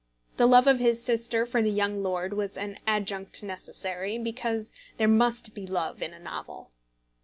The 0.37 0.47
love 0.47 0.65
of 0.65 0.79
his 0.79 0.99
sister 0.99 1.45
for 1.45 1.61
the 1.61 1.69
young 1.69 2.01
lord 2.01 2.33
was 2.33 2.57
an 2.57 2.79
adjunct 2.87 3.43
necessary, 3.43 4.17
because 4.17 4.73
there 4.97 5.07
must 5.07 5.53
be 5.53 5.67
love 5.67 6.01
in 6.01 6.11
a 6.11 6.17
novel. 6.17 6.71